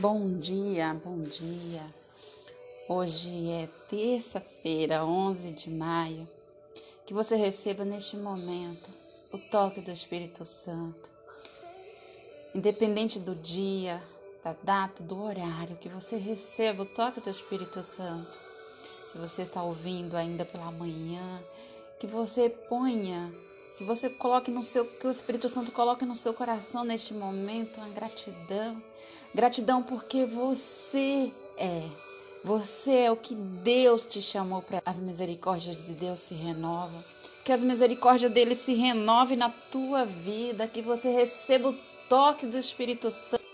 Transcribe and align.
Bom 0.00 0.38
dia, 0.38 0.94
bom 1.04 1.22
dia. 1.22 1.82
Hoje 2.88 3.50
é 3.50 3.68
terça-feira, 3.88 5.04
11 5.04 5.50
de 5.50 5.70
maio. 5.70 6.28
Que 7.04 7.12
você 7.12 7.34
receba 7.34 7.84
neste 7.84 8.16
momento 8.16 8.88
o 9.32 9.38
toque 9.50 9.80
do 9.80 9.90
Espírito 9.90 10.44
Santo. 10.44 11.10
Independente 12.54 13.18
do 13.18 13.34
dia, 13.34 14.00
da 14.44 14.54
data, 14.62 15.02
do 15.02 15.20
horário, 15.20 15.76
que 15.78 15.88
você 15.88 16.16
receba 16.16 16.84
o 16.84 16.86
toque 16.86 17.20
do 17.20 17.28
Espírito 17.28 17.82
Santo. 17.82 18.38
Se 19.10 19.18
você 19.18 19.42
está 19.42 19.64
ouvindo 19.64 20.16
ainda 20.16 20.44
pela 20.44 20.70
manhã, 20.70 21.42
que 21.98 22.06
você 22.06 22.48
ponha 22.48 23.34
se 23.78 23.84
você 23.84 24.10
coloque 24.10 24.50
no 24.50 24.64
seu, 24.64 24.84
que 24.84 25.06
o 25.06 25.10
Espírito 25.10 25.48
Santo 25.48 25.70
coloque 25.70 26.04
no 26.04 26.16
seu 26.16 26.34
coração 26.34 26.82
neste 26.82 27.14
momento 27.14 27.80
a 27.80 27.88
gratidão. 27.90 28.82
Gratidão 29.32 29.84
porque 29.84 30.26
você 30.26 31.32
é. 31.56 31.84
Você 32.42 32.92
é 32.92 33.12
o 33.12 33.14
que 33.14 33.36
Deus 33.36 34.04
te 34.04 34.20
chamou 34.20 34.62
para. 34.62 34.82
As 34.84 34.98
misericórdias 34.98 35.76
de 35.76 35.92
Deus 35.92 36.18
se 36.18 36.34
renovam. 36.34 37.04
Que 37.44 37.52
as 37.52 37.62
misericórdias 37.62 38.32
dele 38.32 38.56
se 38.56 38.74
renovem 38.74 39.38
na 39.38 39.48
tua 39.48 40.04
vida. 40.04 40.66
Que 40.66 40.82
você 40.82 41.10
receba 41.10 41.68
o 41.68 41.78
toque 42.08 42.46
do 42.46 42.58
Espírito 42.58 43.08
Santo. 43.12 43.44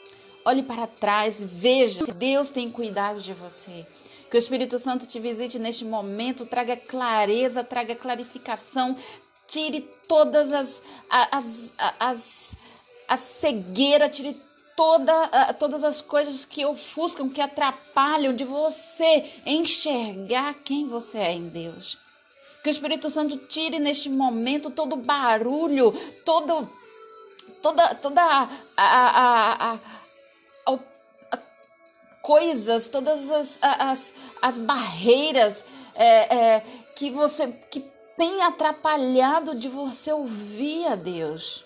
Olhe 0.43 0.63
para 0.63 0.87
trás, 0.87 1.43
veja. 1.43 2.03
Deus 2.15 2.49
tem 2.49 2.71
cuidado 2.71 3.21
de 3.21 3.35
você. 3.35 3.87
Que 4.31 4.39
o 4.39 4.41
Espírito 4.41 4.79
Santo 4.79 5.07
te 5.07 5.21
visite 5.21 5.59
neste 5.59 5.85
momento, 5.85 6.45
traga 6.45 6.77
clareza, 6.77 7.63
traga 7.63 7.95
clarificação, 7.95 8.97
tire 9.47 9.81
todas 10.09 10.53
as, 10.53 10.83
as, 11.11 11.73
as, 11.99 12.57
as 13.09 13.21
cegueira, 13.21 14.09
tire 14.09 14.37
toda, 14.77 15.53
todas 15.55 15.85
as 15.85 16.01
coisas 16.01 16.45
que 16.45 16.65
ofuscam, 16.65 17.29
que 17.29 17.41
atrapalham 17.41 18.35
de 18.35 18.45
você 18.45 19.25
enxergar 19.47 20.55
quem 20.65 20.87
você 20.87 21.19
é 21.19 21.33
em 21.33 21.49
Deus. 21.49 21.99
Que 22.63 22.71
o 22.71 22.73
Espírito 22.73 23.11
Santo 23.11 23.37
tire 23.37 23.79
neste 23.79 24.09
momento 24.09 24.71
todo 24.71 24.95
o 24.95 24.97
barulho, 24.97 25.93
todo, 26.25 26.69
toda, 27.61 27.95
toda 27.97 28.23
a, 28.23 28.49
a, 28.77 29.73
a, 29.75 29.75
a 29.75 29.79
coisas, 32.25 32.89
todas 32.89 33.31
as, 33.31 33.59
as, 33.61 34.15
as 34.41 34.59
barreiras 34.59 35.63
é, 35.95 36.35
é, 36.35 36.61
que 36.97 37.11
você 37.11 37.49
que 37.71 37.85
tem 38.17 38.43
atrapalhado 38.43 39.55
de 39.55 39.69
você 39.69 40.13
ouvir 40.13 40.87
a 40.87 40.95
Deus. 40.95 41.65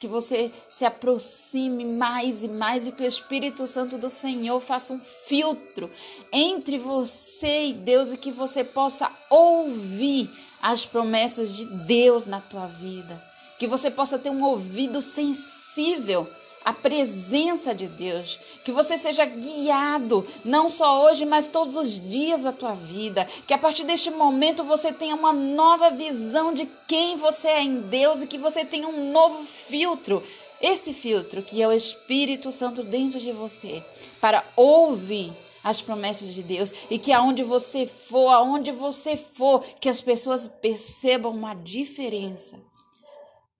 Que 0.00 0.08
você 0.08 0.50
se 0.68 0.84
aproxime 0.84 1.84
mais 1.84 2.42
e 2.42 2.48
mais 2.48 2.88
e 2.88 2.92
que 2.92 3.04
o 3.04 3.06
Espírito 3.06 3.66
Santo 3.66 3.96
do 3.96 4.10
Senhor 4.10 4.60
faça 4.60 4.92
um 4.92 4.98
filtro 4.98 5.90
entre 6.32 6.76
você 6.76 7.66
e 7.66 7.72
Deus 7.72 8.12
e 8.12 8.16
que 8.16 8.32
você 8.32 8.64
possa 8.64 9.10
ouvir 9.30 10.28
as 10.60 10.84
promessas 10.84 11.54
de 11.54 11.64
Deus 11.86 12.26
na 12.26 12.40
tua 12.40 12.66
vida. 12.66 13.22
Que 13.58 13.68
você 13.68 13.90
possa 13.90 14.18
ter 14.18 14.30
um 14.30 14.42
ouvido 14.42 15.00
sensível 15.00 16.28
a 16.64 16.72
presença 16.72 17.74
de 17.74 17.86
Deus, 17.86 18.38
que 18.64 18.72
você 18.72 18.96
seja 18.96 19.24
guiado, 19.24 20.26
não 20.44 20.70
só 20.70 21.04
hoje, 21.04 21.24
mas 21.24 21.48
todos 21.48 21.76
os 21.76 21.98
dias 22.08 22.42
da 22.42 22.52
tua 22.52 22.74
vida, 22.74 23.26
que 23.46 23.54
a 23.54 23.58
partir 23.58 23.84
deste 23.84 24.10
momento 24.10 24.64
você 24.64 24.92
tenha 24.92 25.14
uma 25.14 25.32
nova 25.32 25.90
visão 25.90 26.52
de 26.52 26.68
quem 26.86 27.16
você 27.16 27.48
é 27.48 27.62
em 27.62 27.80
Deus 27.80 28.22
e 28.22 28.26
que 28.26 28.38
você 28.38 28.64
tenha 28.64 28.88
um 28.88 29.10
novo 29.12 29.42
filtro, 29.42 30.22
esse 30.60 30.92
filtro 30.92 31.42
que 31.42 31.60
é 31.60 31.66
o 31.66 31.72
Espírito 31.72 32.52
Santo 32.52 32.82
dentro 32.82 33.18
de 33.18 33.32
você, 33.32 33.82
para 34.20 34.44
ouvir 34.56 35.32
as 35.64 35.80
promessas 35.80 36.34
de 36.34 36.42
Deus 36.42 36.72
e 36.90 36.98
que 36.98 37.12
aonde 37.12 37.42
você 37.42 37.86
for, 37.86 38.28
aonde 38.28 38.72
você 38.72 39.16
for, 39.16 39.64
que 39.80 39.88
as 39.88 40.00
pessoas 40.00 40.48
percebam 40.60 41.32
uma 41.32 41.54
diferença 41.54 42.58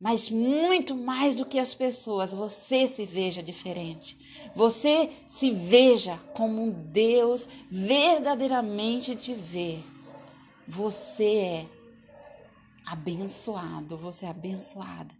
mas 0.02 0.28
muito 0.28 0.96
mais 0.96 1.36
do 1.36 1.46
que 1.46 1.60
as 1.60 1.72
pessoas, 1.72 2.32
você 2.32 2.88
se 2.88 3.04
veja 3.06 3.40
diferente. 3.40 4.50
Você 4.52 5.08
se 5.28 5.52
veja 5.52 6.18
como 6.34 6.72
Deus 6.72 7.48
verdadeiramente 7.70 9.14
te 9.14 9.32
vê. 9.32 9.78
Você 10.66 11.34
é 11.36 11.66
abençoado, 12.84 13.96
você 13.96 14.26
é 14.26 14.30
abençoada. 14.30 15.14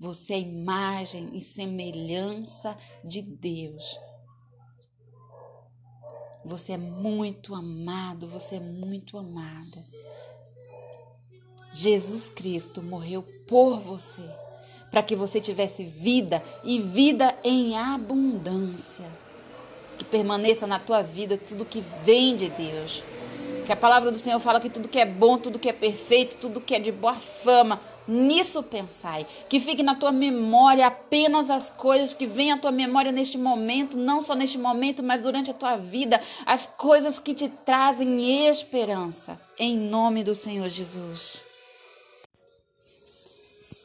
Você 0.00 0.34
é 0.34 0.40
imagem 0.40 1.30
e 1.32 1.40
semelhança 1.40 2.76
de 3.04 3.22
Deus. 3.22 3.96
Você 6.44 6.72
é 6.72 6.76
muito 6.76 7.54
amado, 7.54 8.26
você 8.26 8.56
é 8.56 8.60
muito 8.60 9.16
amada. 9.16 9.84
Jesus 11.74 12.26
Cristo 12.26 12.80
morreu 12.80 13.24
por 13.48 13.80
você, 13.80 14.22
para 14.92 15.02
que 15.02 15.16
você 15.16 15.40
tivesse 15.40 15.82
vida 15.82 16.40
e 16.62 16.78
vida 16.78 17.36
em 17.42 17.76
abundância. 17.76 19.04
Que 19.98 20.04
permaneça 20.04 20.68
na 20.68 20.78
tua 20.78 21.02
vida 21.02 21.36
tudo 21.36 21.64
que 21.64 21.82
vem 22.04 22.36
de 22.36 22.48
Deus. 22.48 23.02
Que 23.66 23.72
a 23.72 23.76
palavra 23.76 24.12
do 24.12 24.18
Senhor 24.18 24.38
fala 24.38 24.60
que 24.60 24.70
tudo 24.70 24.88
que 24.88 25.00
é 25.00 25.04
bom, 25.04 25.36
tudo 25.36 25.58
que 25.58 25.68
é 25.68 25.72
perfeito, 25.72 26.36
tudo 26.36 26.60
que 26.60 26.76
é 26.76 26.78
de 26.78 26.92
boa 26.92 27.14
fama, 27.14 27.80
nisso 28.06 28.62
pensai. 28.62 29.26
Que 29.48 29.58
fique 29.58 29.82
na 29.82 29.96
tua 29.96 30.12
memória 30.12 30.86
apenas 30.86 31.50
as 31.50 31.70
coisas 31.70 32.14
que 32.14 32.26
vêm 32.26 32.52
à 32.52 32.58
tua 32.58 32.70
memória 32.70 33.10
neste 33.10 33.36
momento, 33.36 33.96
não 33.96 34.22
só 34.22 34.36
neste 34.36 34.58
momento, 34.58 35.02
mas 35.02 35.22
durante 35.22 35.50
a 35.50 35.54
tua 35.54 35.74
vida, 35.74 36.20
as 36.46 36.66
coisas 36.66 37.18
que 37.18 37.34
te 37.34 37.48
trazem 37.48 38.46
esperança. 38.46 39.40
Em 39.58 39.76
nome 39.76 40.22
do 40.22 40.36
Senhor 40.36 40.68
Jesus. 40.68 41.53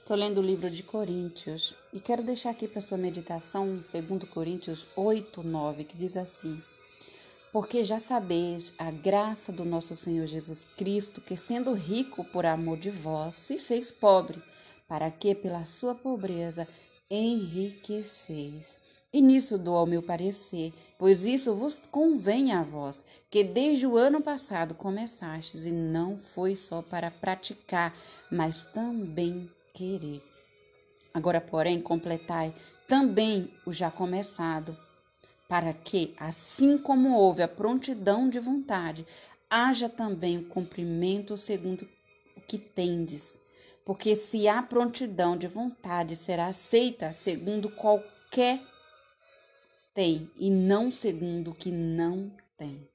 Estou 0.10 0.18
lendo 0.18 0.40
o 0.40 0.44
livro 0.44 0.72
de 0.72 0.82
Coríntios 0.82 1.76
e 1.94 2.00
quero 2.00 2.24
deixar 2.24 2.50
aqui 2.50 2.68
para 2.68 2.82
sua 2.82 2.98
meditação 2.98 3.76
2 3.76 4.24
Coríntios 4.32 4.88
8, 4.96 5.44
9, 5.44 5.84
que 5.84 5.96
diz 5.96 6.18
assim: 6.18 6.60
Porque 7.54 7.84
já 7.84 8.00
sabeis 8.00 8.74
a 8.80 8.90
graça 8.90 9.52
do 9.52 9.64
nosso 9.64 9.96
Senhor 9.96 10.26
Jesus 10.26 10.66
Cristo, 10.76 11.22
que 11.22 11.38
sendo 11.38 11.74
rico 11.74 12.24
por 12.24 12.44
amor 12.44 12.80
de 12.80 12.90
vós, 12.90 13.36
se 13.36 13.60
fez 13.60 13.92
pobre, 13.92 14.42
para 14.88 15.12
que 15.12 15.36
pela 15.36 15.64
sua 15.64 15.94
pobreza 15.94 16.68
enriqueceis. 17.08 18.80
E 19.14 19.22
nisso 19.22 19.60
dou 19.60 19.76
ao 19.76 19.86
meu 19.86 20.02
parecer, 20.02 20.74
pois 20.98 21.22
isso 21.22 21.54
vos 21.54 21.80
convém 21.92 22.52
a 22.52 22.64
vós, 22.64 23.06
que 23.30 23.44
desde 23.44 23.86
o 23.86 23.96
ano 23.96 24.24
passado 24.24 24.74
começastes, 24.74 25.68
e 25.68 25.72
não 25.72 26.18
foi 26.18 26.56
só 26.56 26.82
para 26.82 27.12
praticar, 27.12 27.96
mas 28.32 28.64
também 28.64 29.48
querer. 29.80 30.22
Agora, 31.14 31.40
porém, 31.40 31.80
completai 31.80 32.54
também 32.86 33.54
o 33.66 33.72
já 33.72 33.90
começado, 33.90 34.78
para 35.48 35.74
que, 35.74 36.14
assim 36.20 36.78
como 36.78 37.16
houve 37.16 37.42
a 37.42 37.48
prontidão 37.48 38.30
de 38.30 38.40
vontade, 38.40 39.08
haja 39.50 39.88
também 39.88 40.38
o 40.38 40.50
cumprimento 40.50 41.38
segundo 41.38 41.88
o 42.36 42.42
que 42.42 42.58
tendes. 42.58 43.40
Porque 43.86 44.16
se 44.16 44.48
há 44.50 44.62
prontidão 44.62 45.38
de 45.38 45.48
vontade, 45.48 46.16
será 46.16 46.48
aceita 46.48 47.14
segundo 47.14 47.70
qualquer 47.70 48.62
tem, 49.94 50.30
e 50.36 50.52
não 50.52 50.92
segundo 50.92 51.52
o 51.52 51.56
que 51.56 51.72
não 51.72 52.32
tem. 52.58 52.88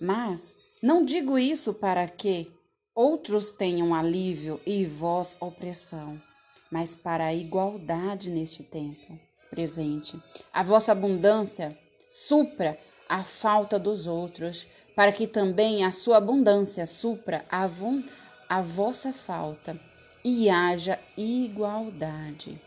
Mas 0.00 0.56
não 0.82 1.04
digo 1.04 1.38
isso 1.38 1.74
para 1.74 2.08
que 2.08 2.50
outros 3.00 3.48
tenham 3.48 3.94
alívio 3.94 4.60
e 4.66 4.84
vós 4.84 5.34
opressão, 5.40 6.20
mas 6.70 6.94
para 6.94 7.24
a 7.24 7.34
igualdade 7.34 8.28
neste 8.28 8.62
tempo 8.62 9.18
presente. 9.48 10.22
A 10.52 10.62
vossa 10.62 10.92
abundância 10.92 11.74
supra 12.06 12.78
a 13.08 13.24
falta 13.24 13.78
dos 13.78 14.06
outros, 14.06 14.66
para 14.94 15.12
que 15.12 15.26
também 15.26 15.82
a 15.82 15.90
sua 15.90 16.18
abundância 16.18 16.86
supra 16.86 17.42
a, 17.50 17.66
a 18.48 18.60
vossa 18.60 19.14
falta 19.14 19.80
e 20.22 20.50
haja 20.50 20.98
igualdade. 21.16 22.60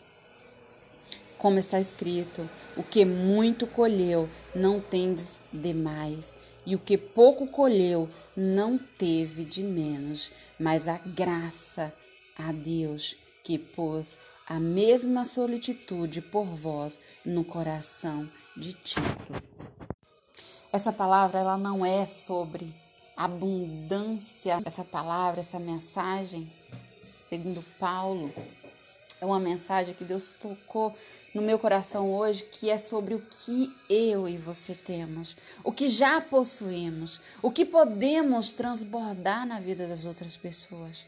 Como 1.43 1.59
está 1.59 1.77
escrito: 1.77 2.49
o 2.77 2.81
que 2.81 3.03
muito 3.03 3.67
colheu, 3.67 4.29
não 4.55 4.79
tendes 4.79 5.41
demais 5.51 6.37
e 6.65 6.73
o 6.73 6.79
que 6.79 6.97
pouco 6.97 7.45
colheu 7.45 8.09
não 8.33 8.77
teve 8.77 9.43
de 9.43 9.61
menos, 9.61 10.31
mas 10.57 10.87
a 10.87 10.97
graça 10.99 11.93
a 12.37 12.53
Deus 12.53 13.17
que 13.43 13.59
pôs 13.59 14.17
a 14.47 14.57
mesma 14.57 15.25
solicitude 15.25 16.21
por 16.21 16.45
vós 16.45 16.97
no 17.25 17.43
coração 17.43 18.31
de 18.55 18.71
Tito. 18.71 19.43
Essa 20.71 20.93
palavra 20.93 21.41
ela 21.41 21.57
não 21.57 21.85
é 21.85 22.05
sobre 22.05 22.73
abundância, 23.17 24.61
essa 24.63 24.85
palavra, 24.85 25.41
essa 25.41 25.59
mensagem, 25.59 26.49
segundo 27.27 27.61
Paulo, 27.77 28.33
é 29.23 29.25
uma 29.25 29.39
mensagem 29.39 29.95
que 29.95 30.03
Deus 30.03 30.29
tocou 30.29 30.93
no 31.33 31.41
meu 31.41 31.57
coração 31.57 32.13
hoje, 32.13 32.43
que 32.43 32.69
é 32.69 32.77
sobre 32.77 33.15
o 33.15 33.21
que 33.21 33.73
eu 33.89 34.27
e 34.27 34.37
você 34.37 34.75
temos, 34.75 35.37
o 35.63 35.71
que 35.71 35.87
já 35.87 36.19
possuímos, 36.19 37.21
o 37.41 37.49
que 37.49 37.65
podemos 37.65 38.51
transbordar 38.51 39.47
na 39.47 39.61
vida 39.61 39.87
das 39.87 40.03
outras 40.03 40.35
pessoas. 40.35 41.07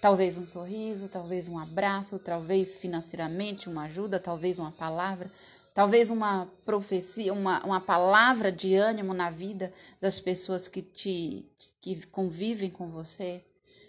Talvez 0.00 0.38
um 0.38 0.46
sorriso, 0.46 1.06
talvez 1.06 1.48
um 1.48 1.58
abraço, 1.58 2.18
talvez 2.18 2.76
financeiramente 2.76 3.68
uma 3.68 3.84
ajuda, 3.84 4.18
talvez 4.18 4.58
uma 4.58 4.72
palavra, 4.72 5.30
talvez 5.74 6.08
uma 6.08 6.48
profecia, 6.64 7.30
uma, 7.30 7.62
uma 7.62 7.80
palavra 7.80 8.50
de 8.50 8.74
ânimo 8.74 9.12
na 9.12 9.28
vida 9.28 9.70
das 10.00 10.18
pessoas 10.18 10.66
que 10.66 10.80
te 10.80 11.44
que 11.78 12.06
convivem 12.06 12.70
com 12.70 12.88
você, 12.88 13.44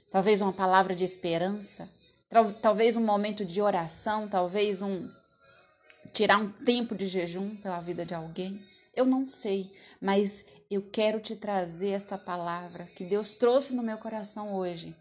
talvez 0.10 0.42
uma 0.42 0.52
palavra 0.52 0.94
de 0.94 1.06
esperança 1.06 1.90
talvez 2.62 2.96
um 2.96 3.04
momento 3.04 3.44
de 3.44 3.62
oração, 3.62 4.28
talvez 4.28 4.82
um 4.82 5.10
tirar 6.14 6.38
um 6.38 6.50
tempo 6.50 6.96
de 6.96 7.06
jejum 7.06 7.56
pela 7.58 7.80
vida 7.80 8.06
de 8.06 8.14
alguém. 8.14 8.66
Eu 8.94 9.06
não 9.06 9.28
sei, 9.28 9.72
mas 10.02 10.46
eu 10.70 10.82
quero 10.82 11.20
te 11.20 11.36
trazer 11.36 11.90
esta 11.90 12.18
palavra 12.18 12.90
que 12.96 13.06
Deus 13.06 13.32
trouxe 13.32 13.76
no 13.76 13.84
meu 13.84 13.98
coração 13.98 14.54
hoje. 14.56 14.96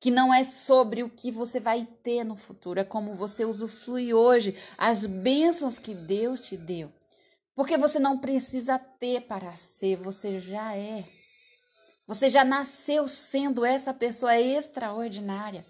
Que 0.00 0.10
não 0.10 0.32
é 0.32 0.44
sobre 0.44 1.02
o 1.02 1.10
que 1.10 1.30
você 1.30 1.58
vai 1.58 1.86
ter 2.02 2.24
no 2.24 2.36
futuro, 2.36 2.78
é 2.78 2.84
como 2.84 3.14
você 3.14 3.44
usufrui 3.44 4.14
hoje 4.14 4.54
as 4.76 5.04
bênçãos 5.04 5.78
que 5.78 5.94
Deus 5.94 6.40
te 6.40 6.56
deu. 6.56 6.92
Porque 7.54 7.76
você 7.76 7.98
não 7.98 8.18
precisa 8.18 8.78
ter 8.78 9.22
para 9.22 9.52
ser, 9.56 9.96
você 9.96 10.38
já 10.38 10.76
é. 10.76 11.04
Você 12.06 12.30
já 12.30 12.44
nasceu 12.44 13.08
sendo 13.08 13.64
essa 13.64 13.92
pessoa 13.92 14.38
extraordinária. 14.38 15.66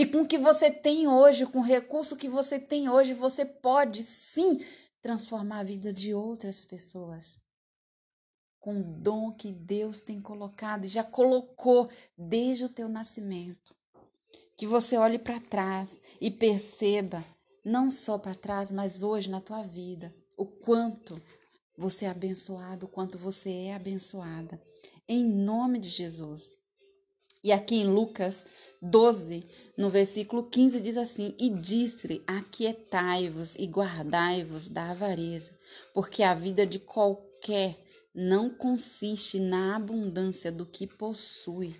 E 0.00 0.06
com 0.06 0.22
o 0.22 0.26
que 0.26 0.38
você 0.38 0.70
tem 0.70 1.06
hoje, 1.06 1.44
com 1.44 1.58
o 1.58 1.62
recurso 1.62 2.16
que 2.16 2.26
você 2.26 2.58
tem 2.58 2.88
hoje, 2.88 3.12
você 3.12 3.44
pode 3.44 4.02
sim 4.02 4.56
transformar 5.02 5.58
a 5.58 5.62
vida 5.62 5.92
de 5.92 6.14
outras 6.14 6.64
pessoas. 6.64 7.38
Com 8.58 8.80
o 8.80 8.82
dom 8.82 9.30
que 9.30 9.52
Deus 9.52 10.00
tem 10.00 10.18
colocado 10.18 10.86
e 10.86 10.88
já 10.88 11.04
colocou 11.04 11.90
desde 12.16 12.64
o 12.64 12.68
teu 12.70 12.88
nascimento. 12.88 13.76
Que 14.56 14.66
você 14.66 14.96
olhe 14.96 15.18
para 15.18 15.38
trás 15.38 16.00
e 16.18 16.30
perceba, 16.30 17.22
não 17.62 17.90
só 17.90 18.16
para 18.16 18.34
trás, 18.34 18.72
mas 18.72 19.02
hoje 19.02 19.28
na 19.28 19.42
tua 19.42 19.62
vida, 19.62 20.14
o 20.34 20.46
quanto 20.46 21.20
você 21.76 22.06
é 22.06 22.08
abençoado, 22.08 22.86
o 22.86 22.88
quanto 22.88 23.18
você 23.18 23.50
é 23.50 23.74
abençoada. 23.74 24.58
Em 25.06 25.22
nome 25.22 25.78
de 25.78 25.90
Jesus. 25.90 26.58
E 27.42 27.52
aqui 27.52 27.76
em 27.76 27.84
Lucas 27.84 28.44
12, 28.82 29.46
no 29.76 29.88
versículo 29.88 30.42
15, 30.42 30.80
diz 30.80 30.96
assim: 30.96 31.34
E 31.38 31.48
disse-lhe: 31.48 32.22
Aquietai-vos 32.26 33.54
e 33.54 33.66
guardai-vos 33.66 34.68
da 34.68 34.90
avareza, 34.90 35.50
porque 35.94 36.22
a 36.22 36.34
vida 36.34 36.66
de 36.66 36.78
qualquer 36.78 37.78
não 38.14 38.50
consiste 38.50 39.38
na 39.38 39.76
abundância 39.76 40.52
do 40.52 40.66
que 40.66 40.86
possui. 40.86 41.74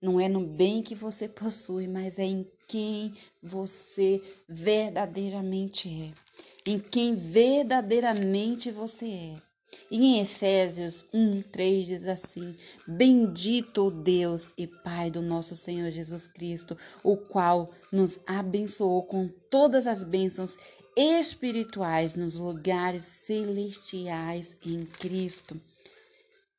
Não 0.00 0.18
é 0.18 0.28
no 0.28 0.40
bem 0.40 0.82
que 0.82 0.94
você 0.94 1.28
possui, 1.28 1.86
mas 1.86 2.18
é 2.18 2.24
em 2.24 2.50
quem 2.66 3.12
você 3.42 4.20
verdadeiramente 4.48 5.88
é. 5.88 6.70
Em 6.70 6.78
quem 6.78 7.14
verdadeiramente 7.14 8.70
você 8.70 9.06
é. 9.06 9.49
E 9.90 9.98
em 9.98 10.20
Efésios 10.20 11.04
1, 11.12 11.42
3 11.42 11.86
diz 11.86 12.04
assim: 12.06 12.56
Bendito 12.86 13.86
o 13.86 13.90
Deus 13.90 14.52
e 14.56 14.66
Pai 14.66 15.10
do 15.10 15.20
nosso 15.20 15.56
Senhor 15.56 15.90
Jesus 15.90 16.28
Cristo, 16.28 16.76
o 17.02 17.16
qual 17.16 17.70
nos 17.90 18.20
abençoou 18.26 19.02
com 19.02 19.28
todas 19.50 19.86
as 19.86 20.04
bênçãos 20.04 20.56
espirituais 20.96 22.14
nos 22.14 22.36
lugares 22.36 23.04
celestiais 23.04 24.56
em 24.64 24.84
Cristo. 24.84 25.60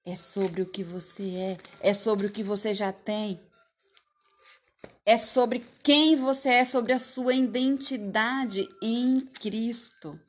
É 0.05 0.15
sobre 0.15 0.61
o 0.61 0.65
que 0.65 0.83
você 0.83 1.23
é, 1.35 1.57
é 1.79 1.93
sobre 1.93 2.27
o 2.27 2.31
que 2.31 2.43
você 2.43 2.73
já 2.73 2.91
tem. 2.91 3.39
É 5.05 5.17
sobre 5.17 5.65
quem 5.83 6.15
você 6.15 6.49
é, 6.49 6.65
sobre 6.65 6.93
a 6.93 6.99
sua 6.99 7.33
identidade 7.33 8.67
em 8.81 9.21
Cristo. 9.21 10.19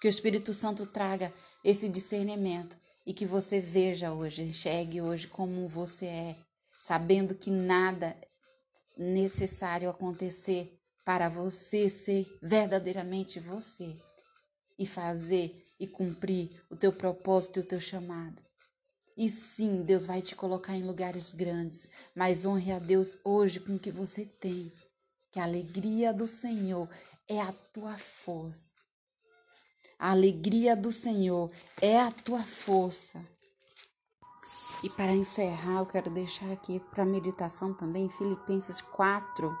Que 0.00 0.06
o 0.06 0.10
Espírito 0.10 0.52
Santo 0.52 0.86
traga 0.86 1.32
esse 1.68 1.86
discernimento 1.86 2.78
e 3.04 3.12
que 3.12 3.26
você 3.26 3.60
veja 3.60 4.10
hoje, 4.10 4.40
enxergue 4.40 5.02
hoje 5.02 5.28
como 5.28 5.68
você 5.68 6.06
é, 6.06 6.36
sabendo 6.80 7.34
que 7.34 7.50
nada 7.50 8.16
necessário 8.96 9.90
acontecer 9.90 10.80
para 11.04 11.28
você 11.28 11.90
ser 11.90 12.26
verdadeiramente 12.40 13.38
você 13.38 13.94
e 14.78 14.86
fazer 14.86 15.62
e 15.78 15.86
cumprir 15.86 16.58
o 16.70 16.76
teu 16.76 16.90
propósito 16.90 17.58
e 17.58 17.62
o 17.62 17.66
teu 17.66 17.80
chamado. 17.80 18.42
E 19.14 19.28
sim, 19.28 19.82
Deus 19.82 20.06
vai 20.06 20.22
te 20.22 20.34
colocar 20.34 20.74
em 20.74 20.82
lugares 20.82 21.34
grandes, 21.34 21.90
mas 22.14 22.46
honre 22.46 22.72
a 22.72 22.78
Deus 22.78 23.18
hoje 23.22 23.60
com 23.60 23.76
o 23.76 23.78
que 23.78 23.90
você 23.90 24.24
tem. 24.24 24.72
Que 25.30 25.38
a 25.38 25.44
alegria 25.44 26.14
do 26.14 26.26
Senhor 26.26 26.88
é 27.28 27.42
a 27.42 27.52
tua 27.52 27.98
força. 27.98 28.77
A 29.98 30.10
alegria 30.10 30.76
do 30.76 30.92
Senhor 30.92 31.50
é 31.80 32.00
a 32.00 32.10
tua 32.10 32.42
força. 32.42 33.20
E 34.82 34.88
para 34.88 35.12
encerrar, 35.12 35.80
eu 35.80 35.86
quero 35.86 36.08
deixar 36.08 36.50
aqui 36.52 36.78
para 36.78 37.04
meditação 37.04 37.74
também 37.74 38.08
Filipenses 38.08 38.80
4, 38.80 39.52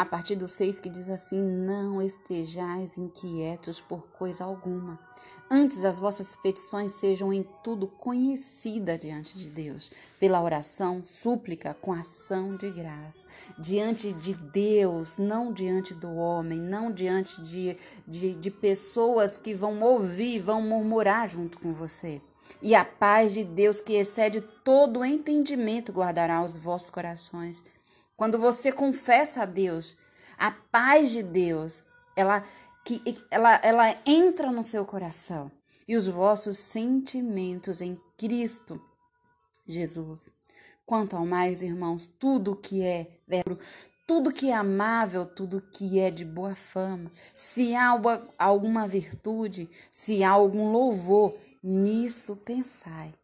a 0.00 0.04
partir 0.06 0.34
do 0.34 0.48
6, 0.48 0.80
que 0.80 0.88
diz 0.88 1.10
assim: 1.10 1.38
Não 1.38 2.00
estejais 2.00 2.96
inquietos 2.96 3.82
por 3.82 4.08
coisa 4.08 4.44
alguma. 4.44 4.98
Antes 5.50 5.84
as 5.84 5.98
vossas 5.98 6.34
petições 6.36 6.92
sejam 6.92 7.30
em 7.30 7.46
tudo 7.62 7.86
conhecidas 7.86 8.98
diante 8.98 9.36
de 9.36 9.50
Deus, 9.50 9.90
pela 10.18 10.42
oração, 10.42 11.04
súplica, 11.04 11.74
com 11.74 11.92
ação 11.92 12.56
de 12.56 12.70
graça. 12.70 13.18
Diante 13.58 14.10
de 14.14 14.32
Deus, 14.32 15.18
não 15.18 15.52
diante 15.52 15.92
do 15.92 16.08
homem, 16.14 16.58
não 16.58 16.90
diante 16.90 17.42
de, 17.42 17.76
de, 18.08 18.34
de 18.36 18.50
pessoas 18.50 19.36
que 19.36 19.52
vão 19.52 19.82
ouvir, 19.82 20.38
vão 20.38 20.62
murmurar 20.62 21.28
junto 21.28 21.58
com 21.58 21.74
você. 21.74 22.22
E 22.62 22.74
a 22.74 22.86
paz 22.86 23.34
de 23.34 23.44
Deus, 23.44 23.82
que 23.82 23.92
excede 23.92 24.40
todo 24.64 25.04
entendimento, 25.04 25.92
guardará 25.92 26.42
os 26.42 26.56
vossos 26.56 26.88
corações 26.88 27.62
quando 28.20 28.38
você 28.38 28.70
confessa 28.70 29.44
a 29.44 29.46
Deus, 29.46 29.96
a 30.36 30.50
paz 30.50 31.10
de 31.10 31.22
Deus, 31.22 31.82
ela 32.14 32.44
que 32.84 33.02
ela, 33.30 33.58
ela 33.64 33.96
entra 34.04 34.52
no 34.52 34.62
seu 34.62 34.84
coração 34.84 35.50
e 35.88 35.96
os 35.96 36.06
vossos 36.06 36.58
sentimentos 36.58 37.80
em 37.80 37.98
Cristo 38.18 38.78
Jesus. 39.66 40.34
Quanto 40.84 41.16
ao 41.16 41.24
mais, 41.24 41.62
irmãos, 41.62 42.06
tudo 42.18 42.54
que 42.54 42.82
é 42.82 43.10
verbo, 43.26 43.58
tudo 44.06 44.34
que 44.34 44.50
é 44.50 44.54
amável, 44.54 45.24
tudo 45.24 45.62
que 45.72 45.98
é 45.98 46.10
de 46.10 46.26
boa 46.26 46.54
fama, 46.54 47.10
se 47.32 47.74
há 47.74 47.98
alguma 48.36 48.86
virtude, 48.86 49.66
se 49.90 50.22
há 50.22 50.28
algum 50.28 50.70
louvor, 50.70 51.38
nisso 51.62 52.36
pensai 52.36 53.14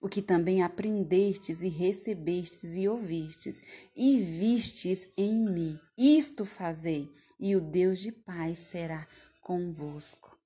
o 0.00 0.08
que 0.08 0.22
também 0.22 0.62
aprendestes 0.62 1.60
e 1.60 1.68
recebestes 1.68 2.74
e 2.74 2.88
ouvistes 2.88 3.62
e 3.96 4.20
vistes 4.20 5.08
em 5.16 5.34
mim. 5.34 5.78
Isto 5.96 6.44
fazei, 6.44 7.10
e 7.38 7.56
o 7.56 7.60
Deus 7.60 7.98
de 7.98 8.12
paz 8.12 8.58
será 8.58 9.08
convosco. 9.40 10.38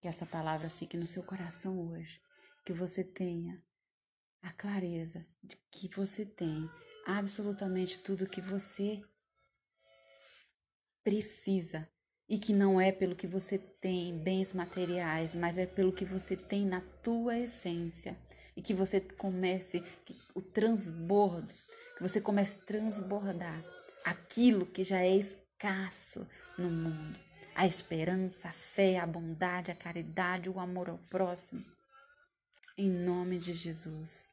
Que 0.00 0.08
essa 0.08 0.26
palavra 0.26 0.70
fique 0.70 0.96
no 0.96 1.06
seu 1.06 1.22
coração 1.22 1.90
hoje, 1.90 2.20
que 2.64 2.72
você 2.72 3.04
tenha 3.04 3.62
a 4.42 4.52
clareza 4.52 5.26
de 5.42 5.56
que 5.70 5.88
você 5.94 6.24
tem 6.24 6.68
absolutamente 7.06 7.98
tudo 7.98 8.28
que 8.28 8.40
você 8.40 9.02
precisa 11.02 11.88
e 12.26 12.38
que 12.38 12.54
não 12.54 12.80
é 12.80 12.90
pelo 12.90 13.14
que 13.14 13.26
você 13.26 13.58
tem 13.58 14.18
bens 14.18 14.54
materiais, 14.54 15.34
mas 15.34 15.58
é 15.58 15.66
pelo 15.66 15.92
que 15.92 16.04
você 16.04 16.34
tem 16.34 16.64
na 16.64 16.80
tua 16.80 17.38
essência 17.38 18.18
e 18.56 18.62
que 18.62 18.74
você 18.74 19.00
comece 19.00 19.82
o 20.34 20.40
transbordo, 20.40 21.52
que 21.96 22.02
você 22.02 22.20
comece 22.20 22.58
a 22.60 22.64
transbordar 22.64 23.64
aquilo 24.04 24.66
que 24.66 24.84
já 24.84 25.00
é 25.00 25.16
escasso 25.16 26.26
no 26.58 26.70
mundo. 26.70 27.18
A 27.54 27.66
esperança, 27.66 28.48
a 28.48 28.52
fé, 28.52 28.98
a 28.98 29.06
bondade, 29.06 29.70
a 29.70 29.74
caridade, 29.74 30.50
o 30.50 30.58
amor 30.58 30.90
ao 30.90 30.98
próximo. 30.98 31.64
Em 32.76 32.90
nome 32.90 33.38
de 33.38 33.54
Jesus. 33.54 34.32